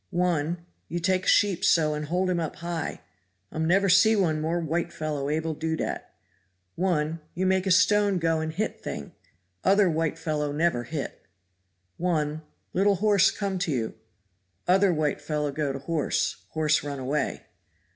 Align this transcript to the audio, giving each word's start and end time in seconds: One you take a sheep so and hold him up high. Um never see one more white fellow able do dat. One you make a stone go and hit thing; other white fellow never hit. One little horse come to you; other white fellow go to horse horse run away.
One 0.09 0.65
you 0.87 0.99
take 0.99 1.25
a 1.25 1.29
sheep 1.29 1.63
so 1.63 1.93
and 1.93 2.05
hold 2.05 2.27
him 2.27 2.39
up 2.39 2.55
high. 2.55 3.01
Um 3.51 3.65
never 3.67 3.87
see 3.87 4.15
one 4.15 4.41
more 4.41 4.59
white 4.59 4.91
fellow 4.91 5.29
able 5.29 5.53
do 5.53 5.75
dat. 5.75 6.11
One 6.73 7.19
you 7.35 7.45
make 7.45 7.67
a 7.67 7.69
stone 7.69 8.17
go 8.17 8.39
and 8.39 8.51
hit 8.51 8.81
thing; 8.81 9.11
other 9.63 9.87
white 9.91 10.17
fellow 10.17 10.51
never 10.51 10.85
hit. 10.85 11.21
One 11.97 12.41
little 12.73 12.95
horse 12.95 13.29
come 13.29 13.59
to 13.59 13.71
you; 13.71 13.93
other 14.67 14.91
white 14.91 15.21
fellow 15.21 15.51
go 15.51 15.71
to 15.71 15.77
horse 15.77 16.45
horse 16.49 16.81
run 16.83 16.97
away. 16.97 17.43